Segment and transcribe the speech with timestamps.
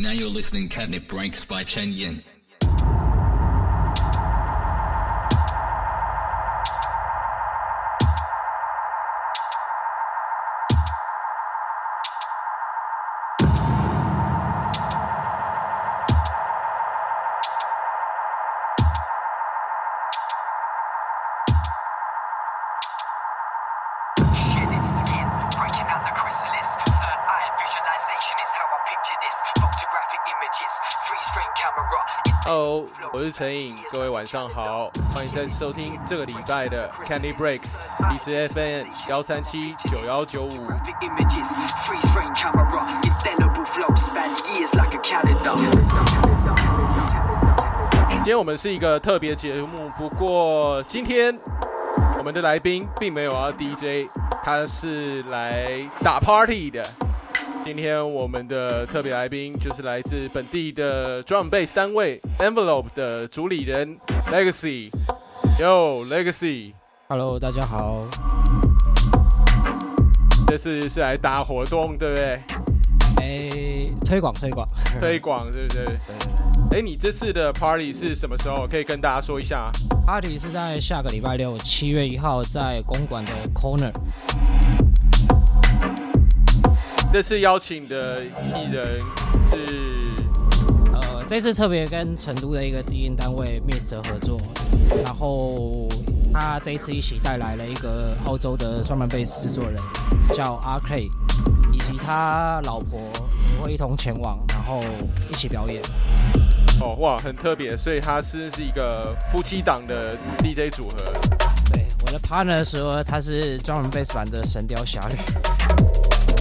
[0.00, 2.22] Now you're listening Catnip Breaks by Chen Yin.
[33.30, 37.76] 陈颖，各位晚上好，欢迎再次收听这个礼拜的 Candy Breaks，
[38.10, 40.50] 荔枝 FM 幺三七九幺九五。
[48.08, 51.38] 今天我们是一个特别节目，不过今天
[52.18, 54.08] 我们的来宾并没有要 DJ，
[54.42, 56.84] 他是来打 party 的。
[57.62, 63.98] 今天我们的特别来宾就是来自本地的 drum bass 单位 Envelope 的主理人
[64.32, 64.88] Legacy。
[65.58, 68.06] Yo Legacy，Hello，大家好。
[70.48, 72.40] 这次是来打活动，对不对？
[73.18, 74.66] 哎、推广推广。
[74.98, 75.84] 推广，对不对？
[76.70, 78.66] 哎，你这次的 party 是什么时候？
[78.66, 79.70] 可以跟大家说一下。
[80.06, 83.92] Party 是在下个礼拜六，七月一号，在公馆的 Corner。
[87.12, 88.98] 这次邀请的艺人
[89.50, 90.29] 是呃，
[91.30, 94.36] 这次特别跟成都的一个基因单位 Mist 合作，
[95.04, 95.86] 然后
[96.34, 99.80] 他这一次一起带来了一个澳洲的专门贝斯制作人，
[100.34, 101.08] 叫 R K，
[101.72, 102.98] 以及他老婆
[103.56, 104.80] 也会一同前往，然后
[105.30, 105.80] 一起表演。
[106.80, 110.96] 哦哇，很特别，所以他是是一个夫妻档的 DJ 组合。
[111.72, 115.14] 对，我的 partner 说他是专门贝斯版的《神雕侠侣》。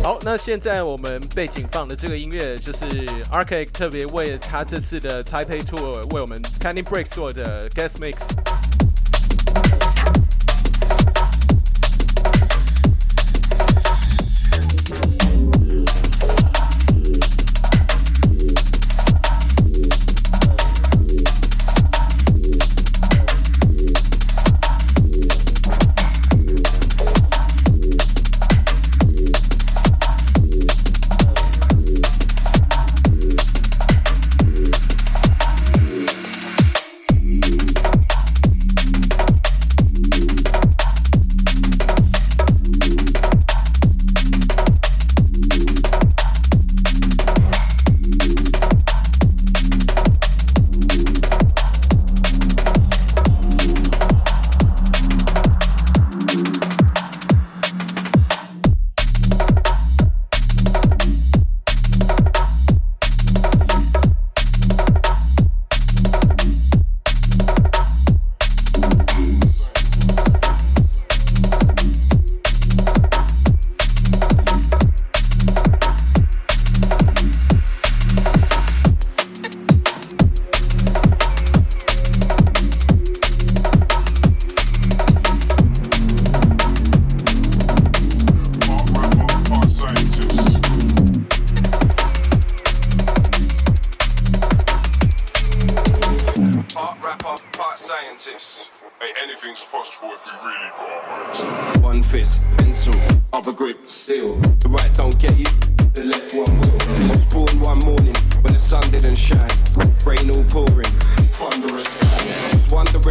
[0.02, 2.86] 好，那现在我们背景放的这个音乐就是
[3.32, 8.59] Arcade 特别为他这次的 Taipei Tour 为我们 Candy Break 做的 Guest Mix。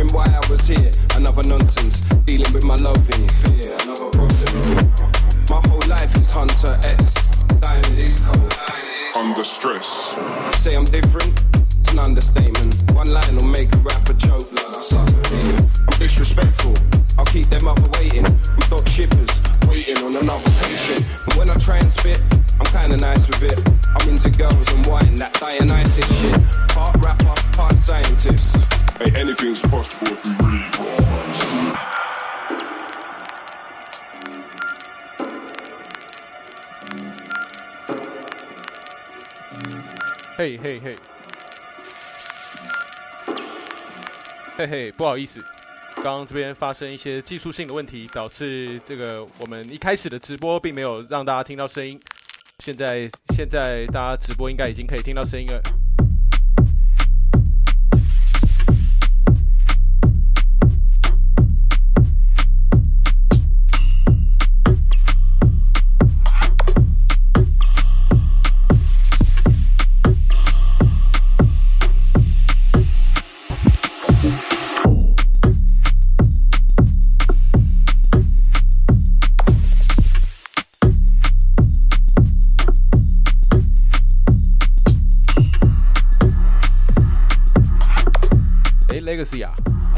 [0.08, 0.90] Wondering why I was here.
[1.14, 3.74] Another nonsense, dealing with my loving fear.
[3.82, 4.92] Another problem.
[5.48, 7.14] My whole life is Hunter S.
[7.60, 8.54] Dying in this cold.
[9.16, 10.14] Under stress.
[10.58, 11.32] Say I'm different,
[11.80, 12.76] it's an understatement.
[12.92, 15.70] One line will make a rapper choke like I suffocating.
[15.88, 16.74] I'm disrespectful,
[17.18, 18.26] I'll keep them other waiting.
[18.26, 19.30] I'm dog shippers,
[19.66, 21.04] waiting on another patient.
[21.26, 22.22] And when I try and spit,
[22.60, 23.58] I'm kinda nice with it.
[23.96, 26.40] I'm into girls and wine, that Dionysus shit.
[26.68, 28.56] Part rapper, part scientist.
[28.98, 31.78] Hey, anything's possible if we really put our minds to it.
[40.36, 40.96] Hey 嘿嘿嘿，
[44.56, 45.40] 嘿嘿，不好意思，
[46.02, 52.00] 刚刚这边发生一些技术性的问题，导致这个我们一开始的直播并没有让大家听到声音。
[52.58, 55.62] 现在现在大家直播应该已经可以听到声音了。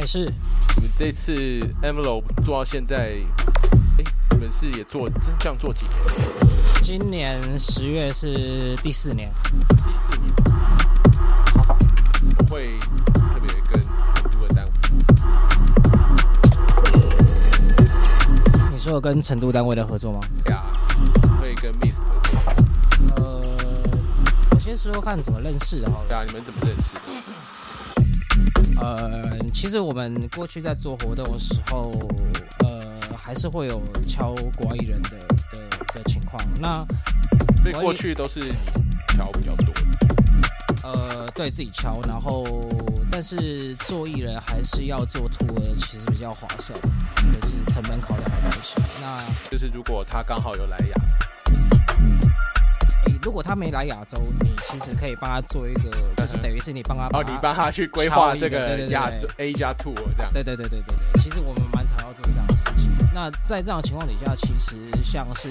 [0.00, 0.32] 啊，哎、是
[0.76, 1.32] 你们这次
[1.82, 3.18] Envelope 做到现在，
[3.98, 5.98] 哎，你们是也做这这样做几年？
[6.82, 9.30] 今年十月是第四年，
[9.76, 10.34] 第四年，
[12.38, 12.78] 我会
[13.12, 13.92] 特别跟成
[14.32, 14.70] 都的单位
[18.72, 20.20] 你说有跟成都单位的合作吗？
[20.42, 20.64] 对啊，
[21.38, 22.40] 会跟 Miss 合作。
[23.16, 23.42] 呃，
[24.52, 26.08] 我先说说看怎么认识的好了。
[26.08, 27.00] 对啊，你们怎么认识的？
[28.80, 31.92] 呃，其实我们过去在做活动的时候，
[32.66, 35.10] 呃，还是会有敲国外艺人的
[35.52, 35.60] 的
[35.94, 36.42] 的情况。
[36.58, 36.84] 那
[37.62, 38.52] 所以过去都是你
[39.14, 39.66] 调比较多。
[40.82, 42.42] 呃，对自己敲，然后
[43.10, 48.74] 但是做艺人还是要做 tour，其实比较划算，就是成本考量的关系。
[48.98, 49.18] 那
[49.50, 50.94] 就是如果他刚好有来亚，
[53.06, 60.32] 诶，如果他没来亚洲，你其实可以帮他做一个，就是等于是你帮他哦，你帮他去规划这个亚洲 A 加 Tour 这样。
[60.32, 62.90] 对对对对对对，其实我们蛮常要做这样的事情。
[63.14, 65.48] 那在这样的情况底下，其实像是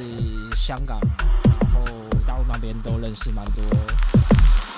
[0.56, 1.00] 香港，
[1.62, 1.84] 然后
[2.28, 3.63] 大陆那边都认识蛮多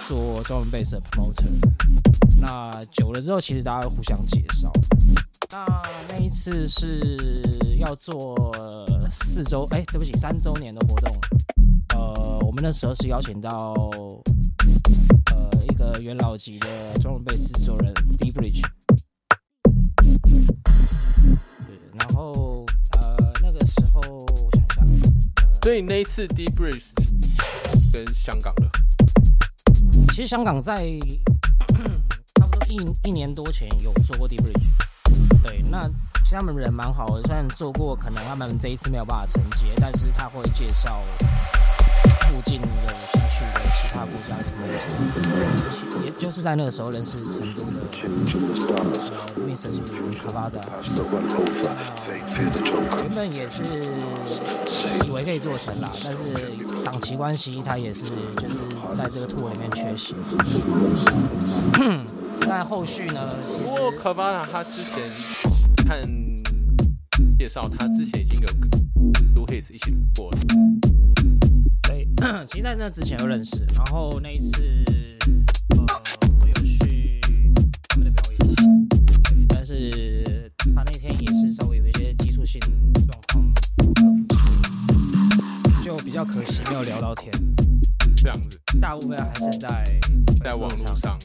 [0.07, 1.51] 做中文 base 的 promoter。
[2.39, 4.71] 那久了之后，其实大家会互相介绍。
[5.51, 7.17] 那那一次是
[7.77, 8.51] 要做
[9.11, 11.13] 四周，哎，对不起，三周年的活动。
[12.51, 13.73] 呃，我们那时候是邀请到
[15.33, 18.61] 呃一个元老级的中文贝斯制作人 D Bridge。
[20.03, 22.65] 对，然后
[22.97, 25.07] 呃那个时候我想一下，
[25.47, 26.91] 呃，所以那一次 D Bridge
[27.93, 28.69] 跟香港的，
[30.09, 30.75] 其实香港在
[32.35, 32.75] 差不多一
[33.07, 34.67] 一年多前有做过 D Bridge，
[35.45, 35.87] 对，那
[36.25, 41.01] 其实他们人蛮好的，虽然做过，可能他们这一次没有办法承接，但是他会介绍
[42.31, 42.67] 附近有
[43.11, 44.65] 兴趣的其他国家的朋
[45.99, 47.81] 友，也就是在那个时候认识成都的
[49.45, 49.81] Miss 是
[50.17, 50.61] 卡巴达。
[52.99, 53.63] 原本也是
[55.05, 56.23] 以为可以做成啦，但是
[56.85, 58.05] 档期关系，他也是
[58.37, 58.55] 就是
[58.93, 60.15] 在这个 tour 里面缺席。
[62.47, 65.03] 在后续呢，不过 k a v a n a 他之前
[65.85, 66.01] 看
[67.37, 68.69] 介绍，他之前已经有跟
[69.33, 70.37] Do His 一起过了。
[71.91, 72.07] 对，
[72.47, 74.63] 其实在那之前就认识，然后那一次，
[75.75, 75.85] 呃，
[76.39, 77.19] 我有去
[77.89, 78.37] 他们的表演，
[78.87, 82.61] 对，但是他那天也是稍微有一些技术性
[82.93, 83.53] 状况，
[85.83, 87.29] 就比较可惜没有聊到天，
[88.15, 89.99] 这样子，大部分还是在
[90.41, 91.17] 在网络上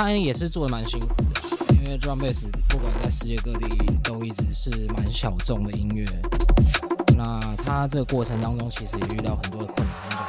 [0.00, 1.24] 他也是做的蛮辛苦的，
[1.74, 3.66] 因为 drum bass 不管在世界各地
[4.04, 6.06] 都一直是蛮小众的音乐。
[7.16, 10.24] 那他这个过程当中，其实也遇到很多的困难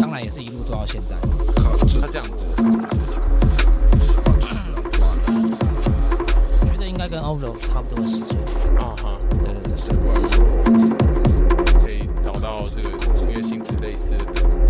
[0.00, 1.14] 当然也是一路做到现在。
[2.00, 2.40] 他这样子，
[6.60, 8.38] 我觉得应该跟 Overload 差不多的时间。
[8.78, 9.74] 啊哈，对对对。
[11.82, 12.88] 可以找到这个
[13.20, 14.63] 音乐性质类似的。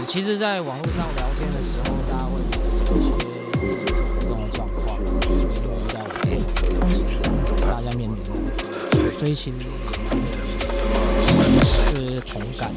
[0.00, 2.46] 是其实，在网络上聊天的时候，大家会有
[2.96, 3.24] 一些
[4.18, 8.56] 不同的状况，就是会遇到的大家面临的问题，
[9.18, 9.58] 所以其实
[11.94, 12.72] 是同感，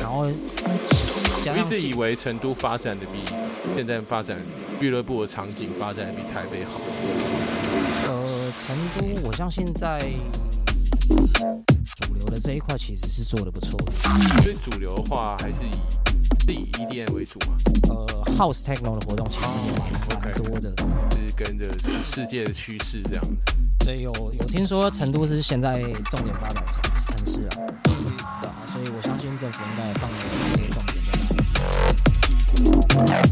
[0.00, 0.28] 然后我
[1.56, 3.24] 一直以为成都发展的比
[3.74, 4.36] 现在发展
[4.78, 6.80] 俱乐部的场景发展的比台北好。
[8.06, 9.98] 呃，成都，我相信在
[11.08, 13.92] 主流的这一块其实是做的不错的。
[14.42, 15.70] 所以主流的话还是以
[16.50, 17.54] 是以 EDM 为主嘛，
[17.90, 18.04] 呃
[18.36, 19.88] ，House Techno 的活动其实也蛮
[20.20, 20.72] 蛮多的。
[21.10, 23.36] 就是跟着世界的趋势这样子。
[23.84, 25.80] 所以有有听说成都是现在
[26.10, 27.50] 重点发展城城市啊，
[27.84, 27.92] 对
[28.24, 30.18] 啊，所以我相信政府应该放了一
[30.58, 31.20] 些重点在那
[33.22, 33.28] 里。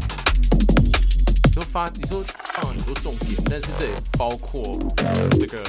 [1.43, 2.23] 你说发，你说
[2.53, 4.79] 放了很多重点，但是这也包括
[5.31, 5.61] 这个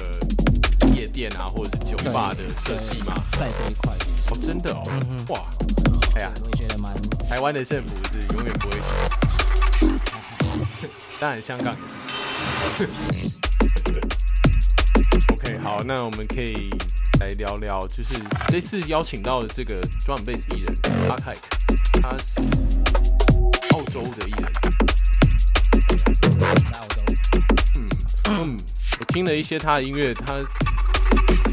[0.95, 3.21] 夜店啊，或者是酒吧的设计嘛。
[3.33, 3.93] 在这一块，
[4.31, 5.43] 哦，真的哦，嗯哇，
[6.17, 6.93] 哎呀，我也觉得蛮
[7.29, 8.79] 台湾的政府是永远不会
[11.21, 11.97] 当然香港也是。
[15.33, 16.71] OK，好，那我们可以
[17.21, 18.15] 来聊聊，就是
[18.49, 20.75] 这次邀请到的这个 drum bass 艺人
[21.09, 21.35] 阿凯，
[22.03, 22.41] 他是
[23.73, 24.53] 澳洲的艺人，
[26.71, 27.03] 在澳洲。
[27.77, 27.89] 嗯
[28.31, 28.57] 嗯，
[28.99, 30.35] 我听了一些他的音乐，他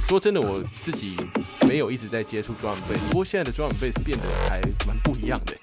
[0.08, 1.18] 说真的，我自己
[1.68, 5.54] 没有一直在接触 drum bass，不过现在的 drum bass 变得还蛮不一样的。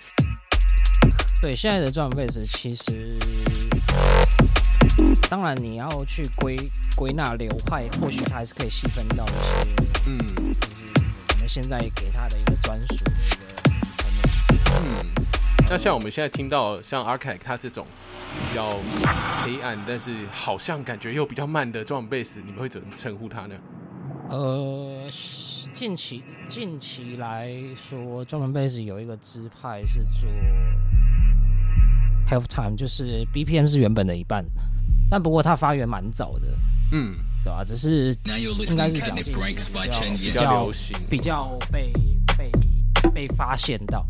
[1.40, 3.18] 对，现在的 drum bass 其实，
[5.30, 6.56] 当然你要去归
[6.94, 10.92] 归纳流派，或许它还是可以细分到一些，嗯就是
[11.32, 13.40] 我们现在给它的一个专属的一个
[13.72, 14.82] 名称。
[14.84, 15.24] 嗯，
[15.70, 17.86] 那像我们现在听到像 Arcade 他这种
[18.50, 18.76] 比较
[19.42, 23.54] 黑暗，但是好像感觉又比较慢的 drum bass，你们会怎么称呼它呢？
[24.30, 25.06] 呃，
[25.74, 30.30] 近期近期来说，专门 base 有一个支派是做
[32.30, 34.44] half time，就是 BPM 是原本的一半，
[35.10, 36.46] 但不过它发源蛮早的，
[36.92, 39.40] 嗯，对吧、只是应该是讲比较
[40.20, 40.70] 比较
[41.10, 41.92] 比较被
[42.38, 42.52] 被
[43.12, 44.06] 被发现到，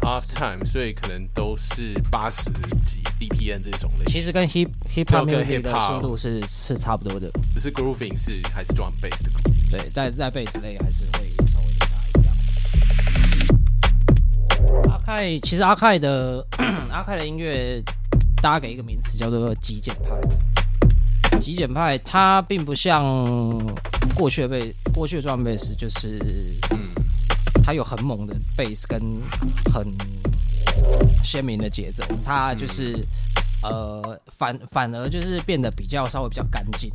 [0.00, 2.50] ，half time，所以可能都是八十
[2.82, 4.12] 几 BPM 这种类型。
[4.12, 9.30] 其实跟 hip hip hop 跟 music 的速度是是差不多的，只是 grooving 是还是 drum bass 的。
[9.70, 12.34] 对，但是在贝斯类还是会稍微的大一样。
[14.90, 16.46] 阿凯其实阿凯的
[16.90, 17.82] 阿凯的音乐，
[18.42, 20.10] 大家给一个名词叫做极简派。
[21.38, 23.14] 极简派它并不像
[24.14, 26.18] 过去的贝过去的 drum bass，就是
[26.70, 26.78] 嗯
[27.68, 28.98] 它有很猛的 bass 跟
[29.70, 29.84] 很
[31.22, 32.98] 鲜明的节奏，它就是、
[33.62, 36.90] 呃反反而就是变得比较稍微比较干净，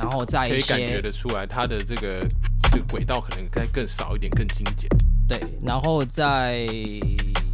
[0.00, 2.24] 然后在一可以感觉得出来，它的这个
[2.70, 4.88] 这个轨道可能该更少一点，更精简，
[5.26, 6.68] 对，然后在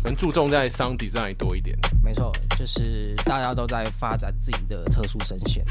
[0.02, 1.74] 可能注重在 sound design 多一点。
[2.04, 5.64] 没错，就是大家都在发展自己的特殊声线。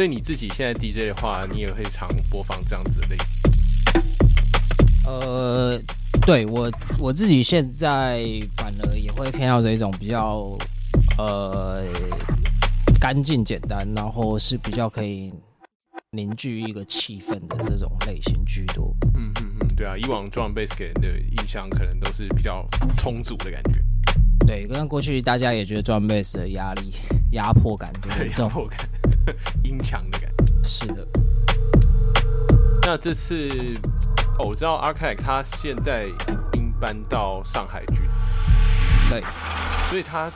[0.00, 4.02] 所以你自己现在 DJ 的话，你也会常播放这样子的类型。
[5.04, 5.78] 呃，
[6.22, 8.24] 对我我自己现在
[8.56, 10.56] 反而也会偏好这一种比较
[11.18, 11.84] 呃
[12.98, 15.30] 干净简单，然后是比较可以
[16.12, 18.96] 凝聚一个气氛的这种类型居多。
[19.14, 22.66] 嗯嗯嗯，对啊，以往 drum bass 给人的印象可能都是比较
[22.96, 23.82] 充足的感觉，
[24.46, 26.94] 对，跟过去大家也觉得 drum bass 的压力、
[27.32, 28.48] 压迫感就很压。
[28.48, 28.78] 迫感，
[29.62, 30.44] 阴强的感觉。
[30.62, 31.06] 是的，
[32.82, 33.48] 那这次、
[34.38, 36.14] 哦、我知道 Arcade 他现在已
[36.52, 38.08] 经搬到上海去，
[39.08, 39.22] 对。
[39.88, 40.30] 所以他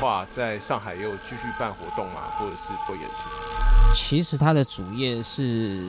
[0.00, 3.59] 话在上海也有继续办活动啊，或者是做演出。
[3.94, 5.42] 其实他的主业是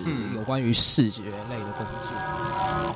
[0.05, 2.13] 嗯有关于视觉类的工作。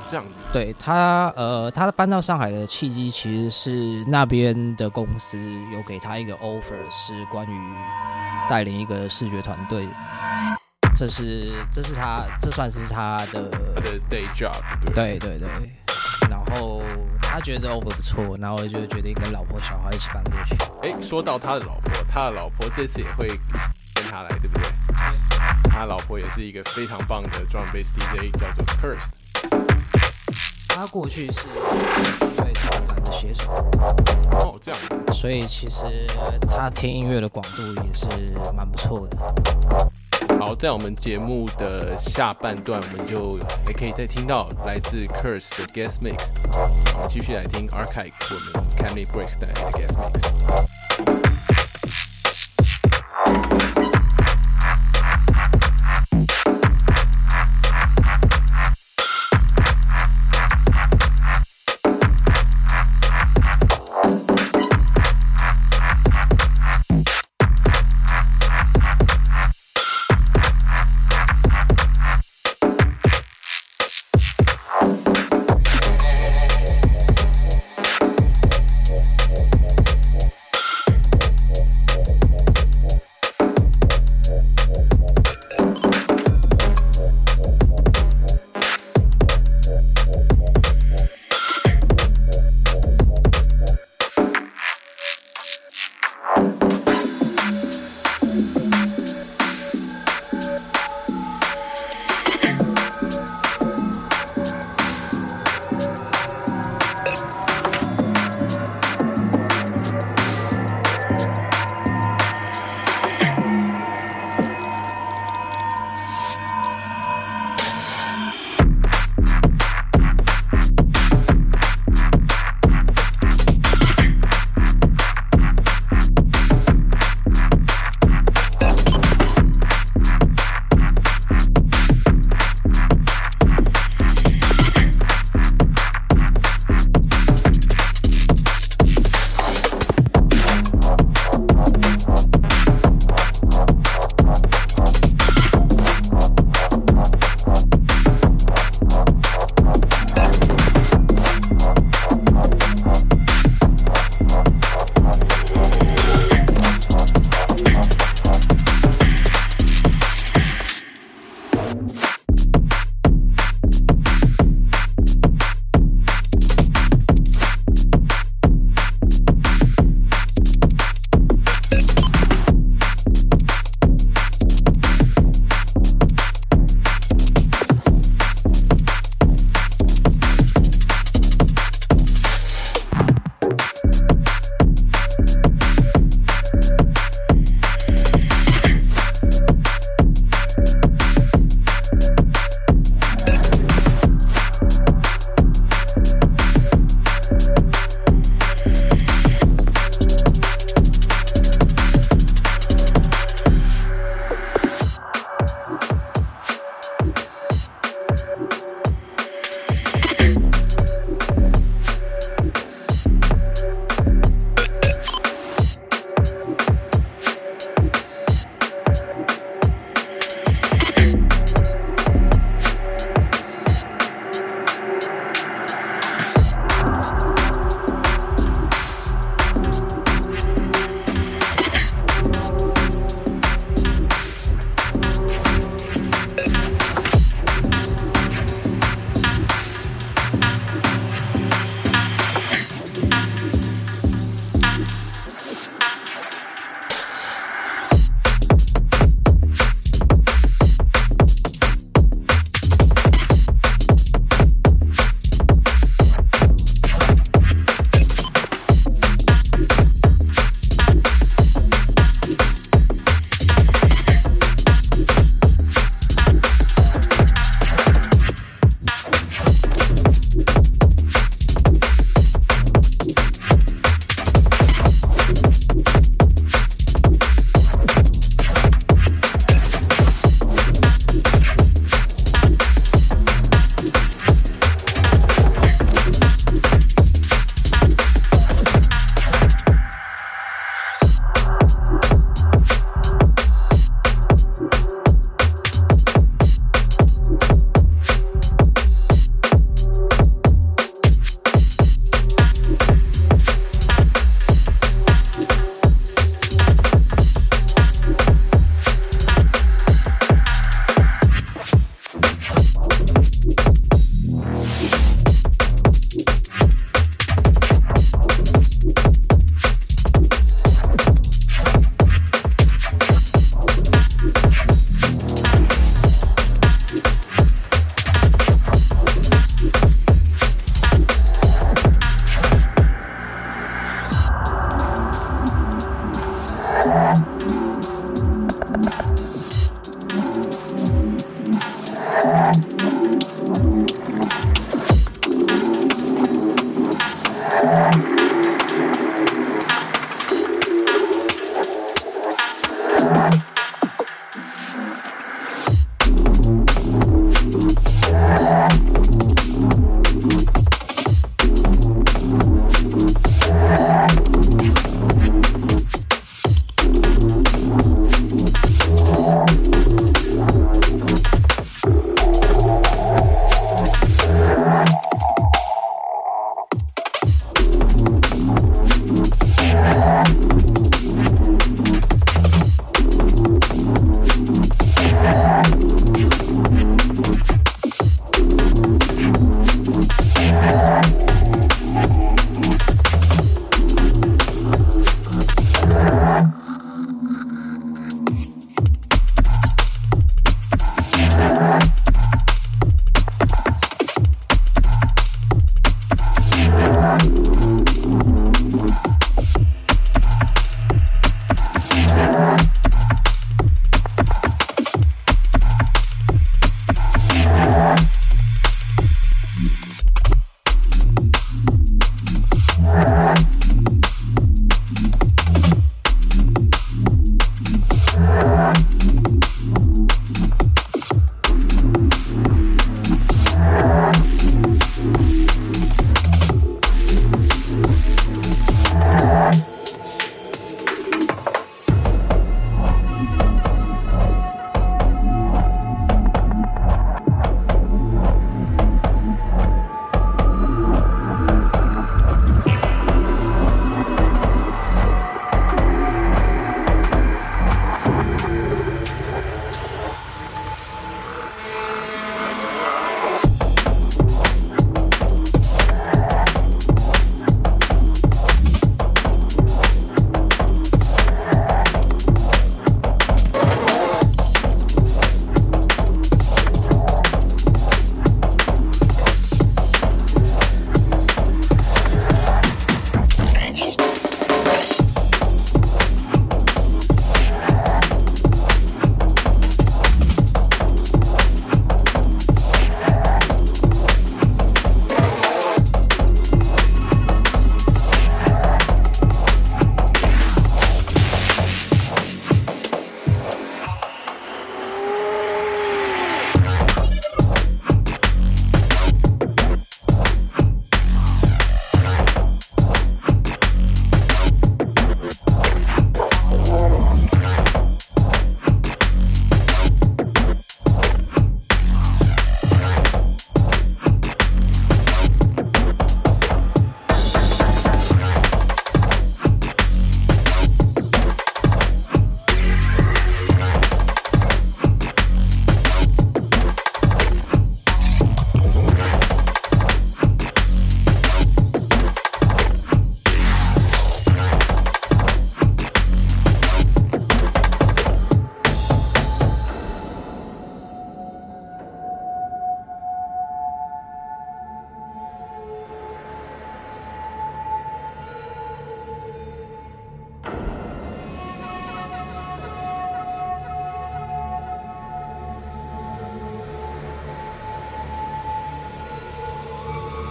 [0.08, 5.36] 这样子，对他，呃，他搬到上海的契机其实是那边的公司
[5.74, 7.76] 有给他一个 offer，是关于
[8.48, 9.88] 带领一个视觉团队。
[10.96, 14.54] 这是，这是他，这算是他的，他的 day job，
[14.94, 15.76] 对对对对。
[16.30, 16.84] 然后
[17.22, 20.56] 他觉得这 offer 不错，然后就决定跟老婆小孩一起搬过去。
[20.84, 23.28] 哎，说到他的老婆，他的老婆这次也会
[23.96, 24.68] 跟他来，对不对？
[25.76, 29.10] 他老婆也是一个非常棒的 drum bass DJ，叫做 Cursed。
[30.70, 31.50] 他过去是
[32.38, 33.52] 对超男的写手，
[34.40, 36.08] 哦，这样子，所以其实
[36.48, 38.08] 他听音乐的广度也是
[38.56, 39.18] 蛮不错的。
[40.40, 46.32] 好，在我们节目的下半段，我们就还可以再听到来自 Curse 的 Guest Mix。
[46.94, 50.75] 我们继续来听 Archive 我们 Candy Breaks 带来的 Guest Mix。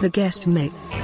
[0.05, 1.04] The guest mix.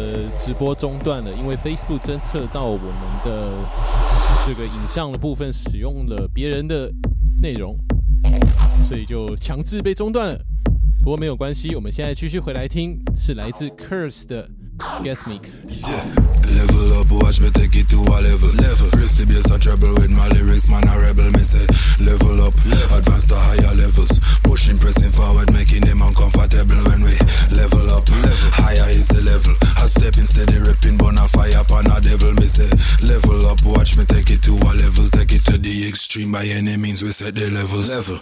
[0.43, 2.87] 直播中断了，因为 Facebook 侦测到我们
[3.23, 3.51] 的
[4.43, 6.91] 这个影像的部分使用了别人的
[7.43, 7.75] 内容，
[8.81, 10.39] 所以就强制被中断了。
[11.03, 14.49] 不过没有关系，我们现在继续回来听，是来自 Curse 的
[14.99, 18.53] Guest Mix。Level up, watch me take it to a level.
[18.53, 18.89] Level.
[18.93, 20.85] Raise the bass and treble with my lyrics, man.
[20.87, 21.65] A rebel, me say.
[22.03, 22.97] Level up, level.
[22.97, 24.19] advance to higher levels.
[24.43, 27.17] Pushing, pressing forward, making them uncomfortable when we
[27.49, 28.05] level up.
[28.09, 28.51] Level.
[28.61, 29.55] Higher is the level.
[29.81, 32.69] I step in steady, ripping, burn a fire upon a devil, me say.
[33.01, 35.09] Level up, watch me take it to a level.
[35.09, 37.89] Take it to the extreme by any means, we set the levels.
[37.89, 38.21] Level.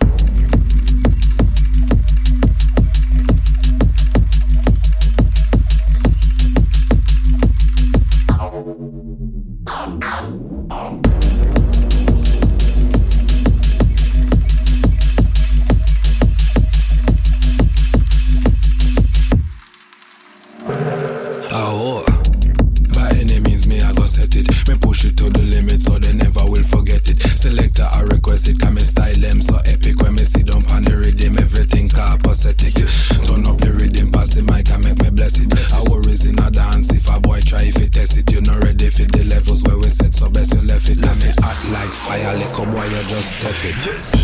[43.71, 44.18] It.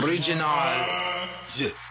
[0.00, 0.46] Original.
[1.58, 1.81] Yeah.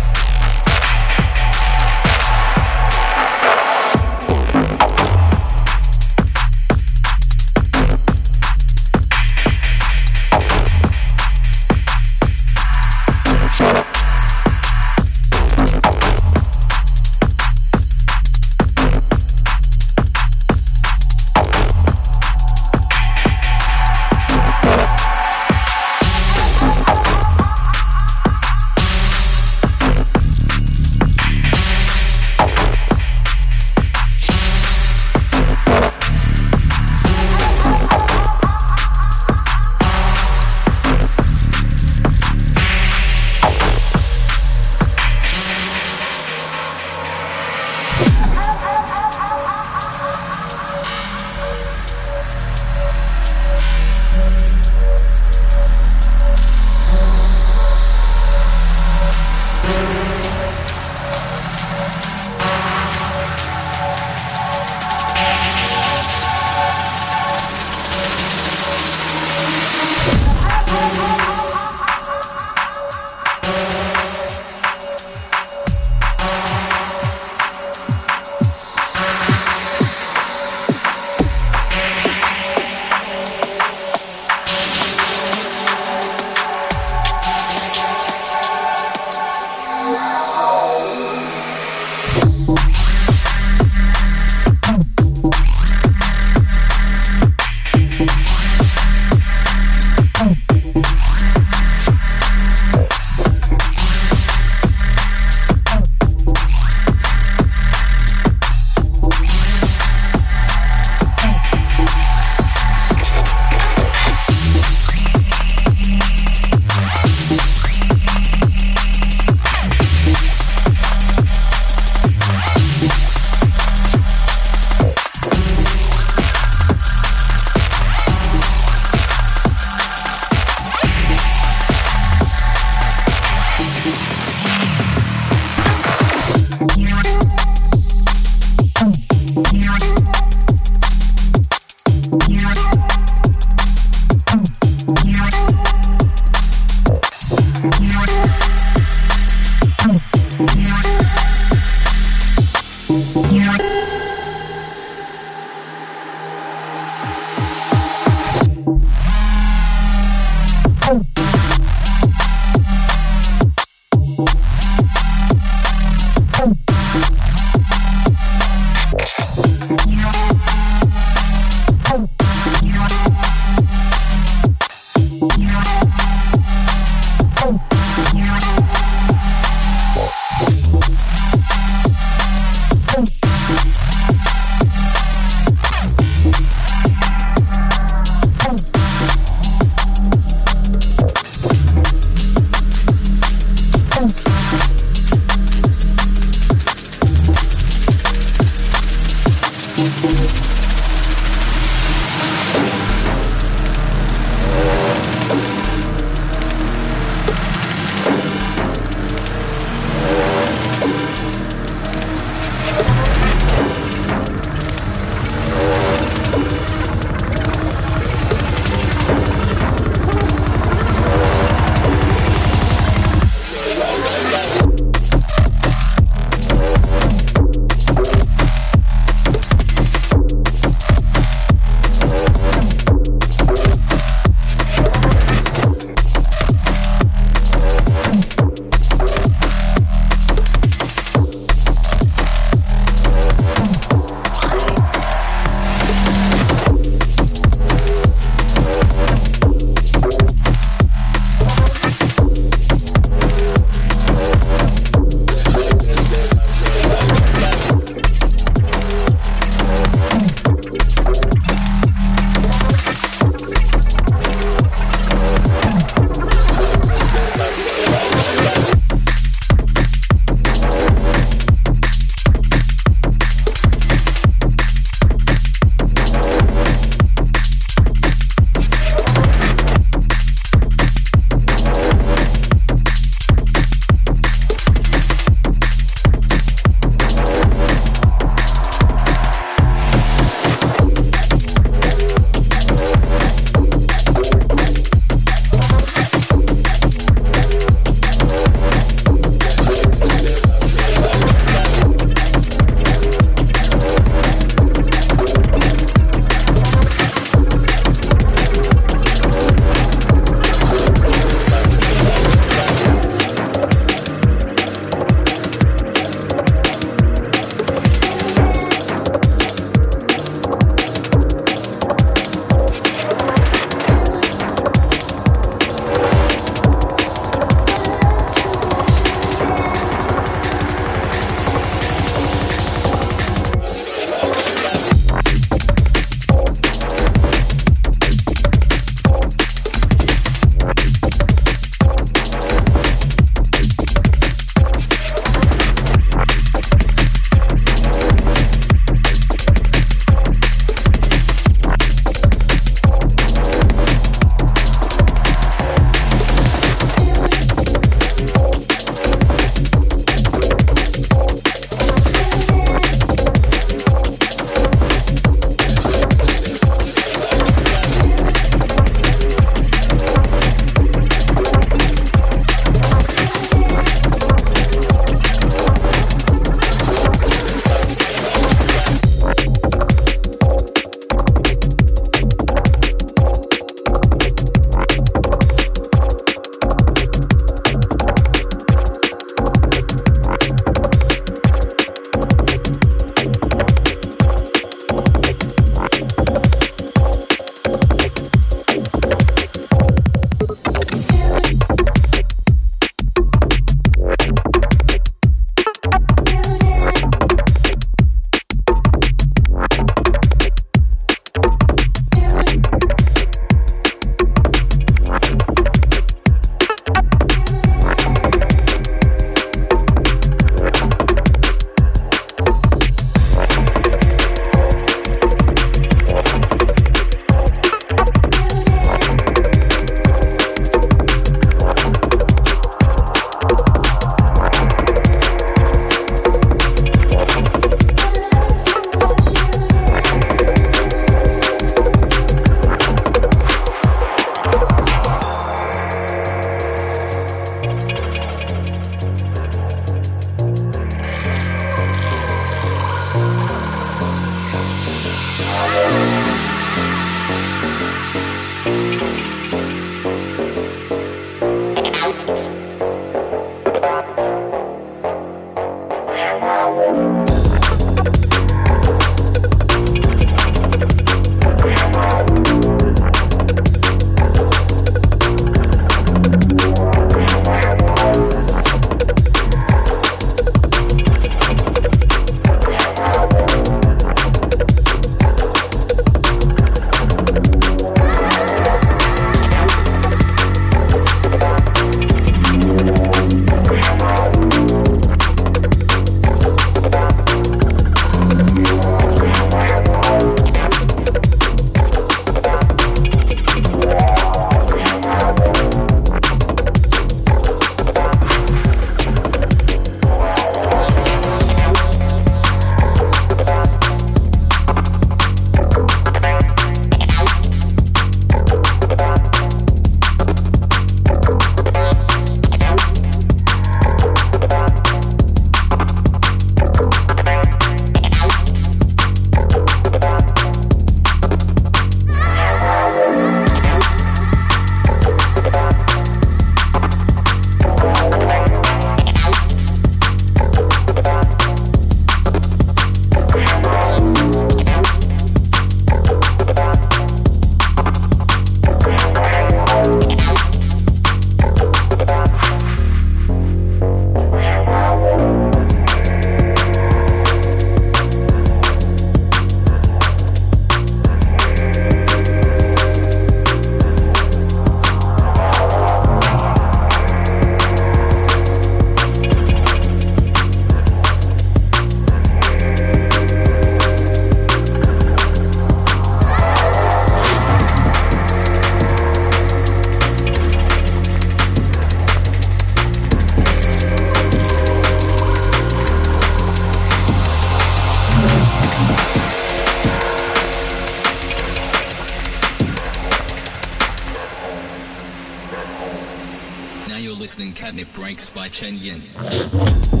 [597.71, 600.00] Listening Catnip Breaks by Chen Yin.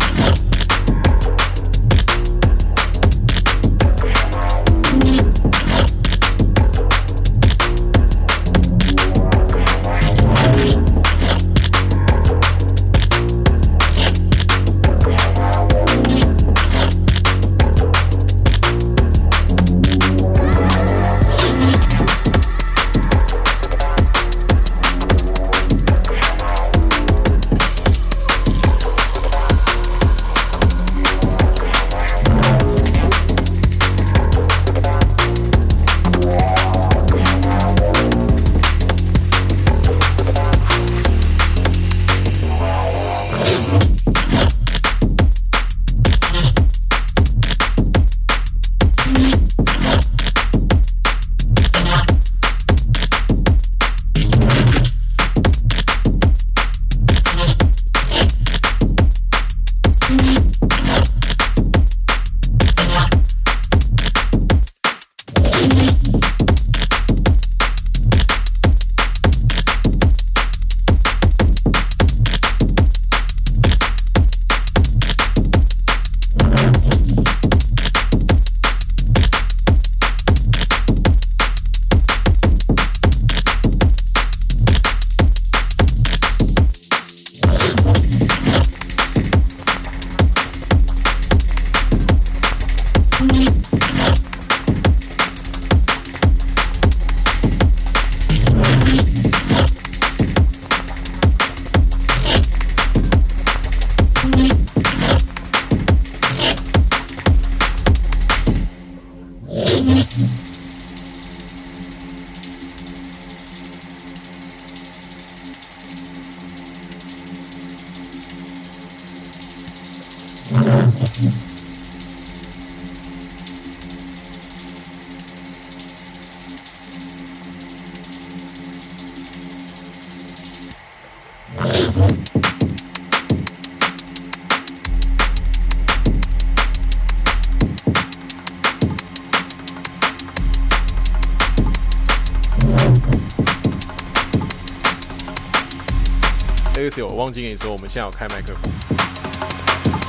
[147.21, 148.73] 忘记跟你说，我们现在有开麦克风，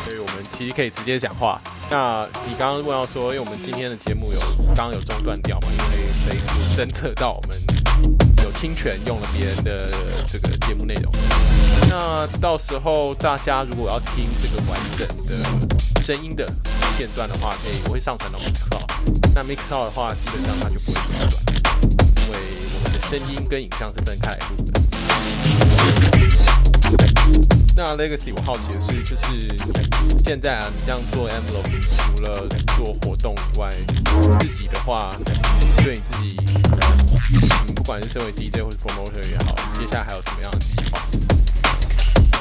[0.02, 1.60] 所以我们其实可以直接讲话。
[1.90, 4.40] 那你刚刚问到说，因为我们今天的节目有
[4.74, 6.10] 刚刚有中断掉嘛，因为
[6.40, 7.58] Facebook 侦测到我们
[8.42, 9.90] 有侵权用了别人的
[10.26, 11.12] 这个节目内容。
[11.90, 16.46] 那到时候大家如果要听这个完整的声音的
[16.96, 18.80] 片段的话，可以我会上传到 Mixo。
[19.34, 21.42] 那 Mixo 的话，基本上它就不会中断，
[22.24, 22.38] 因为
[22.74, 24.80] 我们的声音跟影像是分开来录的。
[27.74, 29.48] 那 Legacy，我好奇的是，就是
[30.24, 32.46] 现在啊，你这样做 Envelope，除了
[32.76, 33.70] 做活动以外，
[34.40, 35.10] 自己的话，
[35.82, 36.36] 对你自己，
[37.66, 41.00] 嗯，不管是身为 DJ 或者 promoter 也好，接下来还有什么样的计划？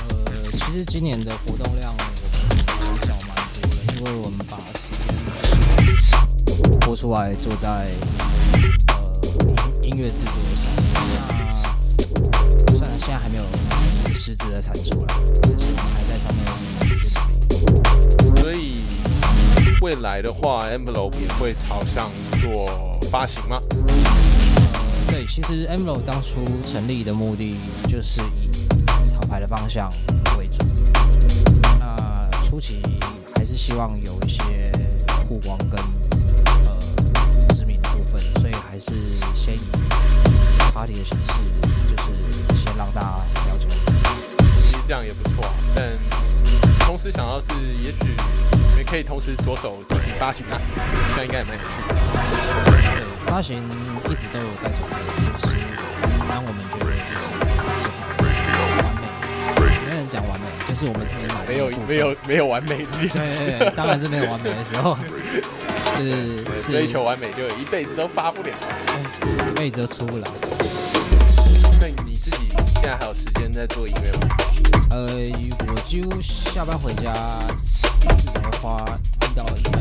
[0.09, 2.13] 呃，其实今年的活动量我们
[2.99, 5.15] 减少蛮多的，因为我们把时间
[6.81, 7.87] 拨出来做在
[8.89, 8.95] 呃
[9.81, 10.69] 音乐制作上。
[11.13, 11.60] 那
[14.23, 15.07] 实质的产出了，
[15.41, 15.65] 但是
[15.95, 16.45] 还在上面。
[18.37, 18.83] 所以
[19.81, 23.59] 未来的话，Envelope 也会朝向做发行吗？
[25.07, 27.55] 对，其实 Emlo 当初成立的目的
[27.89, 28.51] 就是以
[29.09, 29.89] 潮牌的方向
[30.37, 30.63] 为主。
[31.79, 32.79] 那初期
[33.35, 34.71] 还是希望有一些
[35.25, 35.79] 曝光跟
[36.69, 36.77] 呃
[37.55, 38.91] 知名的部分，所以还是
[39.33, 39.61] 先以
[40.71, 41.33] party 的形式，
[41.89, 42.13] 就是
[42.55, 43.07] 先让大家
[43.49, 43.65] 了解。
[44.85, 45.89] 这样也不错啊，但
[46.85, 47.47] 同时想要是，
[47.81, 48.15] 也许
[48.69, 50.59] 你们可以同时着手进行发行啊，
[51.15, 51.95] 这样应该也蛮有趣的。
[52.65, 53.63] 对，发行
[54.09, 55.55] 一直都有在准备，就是
[56.27, 57.31] 当我们觉得就是
[58.83, 59.01] 完美，
[59.87, 64.97] 没人讲完美，就是我们自己买没有没有没有完美这件对事，当然是没有完美的时候，
[65.95, 68.49] 是是追求完美就一辈子都发不了。
[69.47, 70.27] 一辈子都出不来。
[71.79, 74.35] 那你自己现在还有时间在做音乐吗？
[74.91, 75.07] 呃，
[75.69, 77.13] 我几乎下班回家
[78.17, 79.79] 至少会花一到一百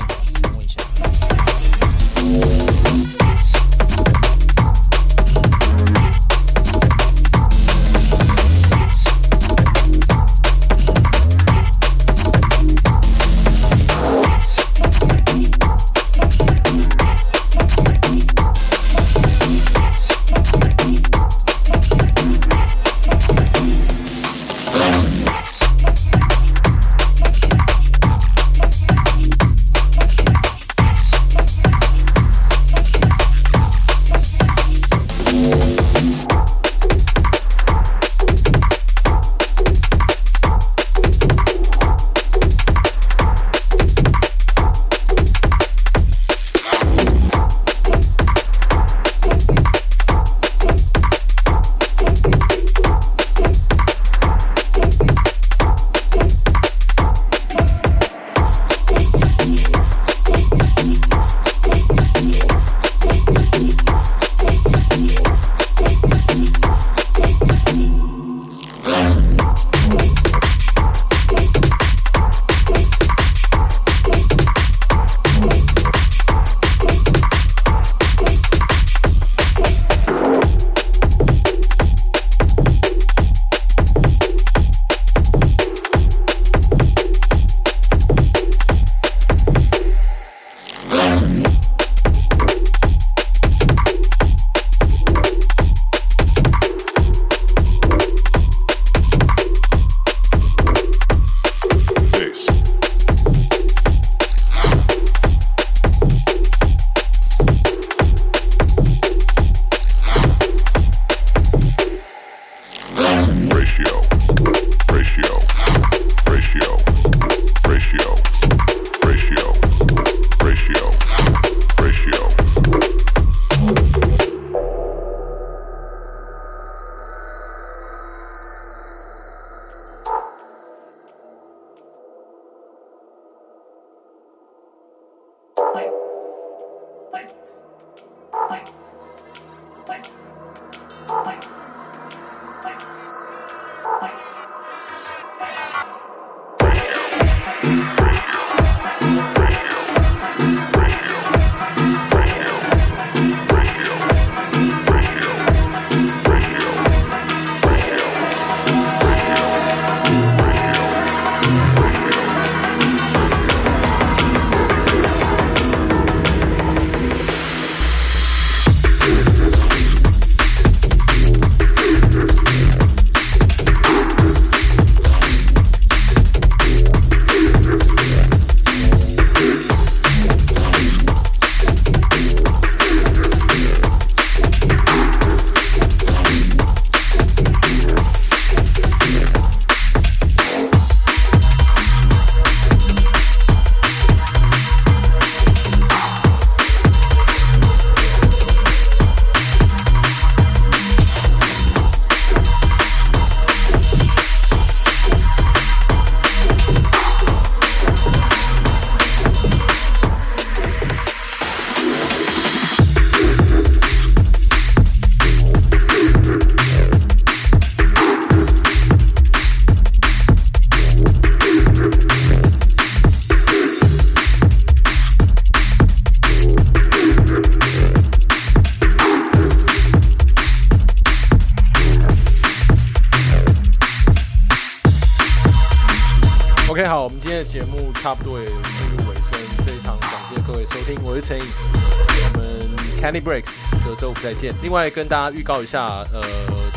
[243.21, 243.53] Breaks
[243.85, 244.55] 这周五再见。
[244.62, 246.23] 另外跟大家预告一下，呃，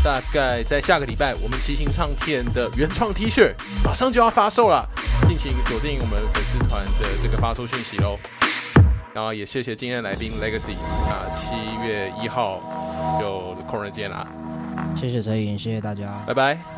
[0.03, 4.87] 大概在下个礼拜，我们骑行唱片的原创 T 恤马上就要发售了，
[5.27, 8.17] 敬请锁定我们粉丝团的这个发售讯息喽。
[9.13, 10.73] 然后也谢谢今天的来宾 Legacy
[11.07, 11.53] 啊，七
[11.85, 12.59] 月一号
[13.21, 14.27] 就空人见啦，
[14.95, 16.72] 谢谢陈颖，谢谢大家，拜拜。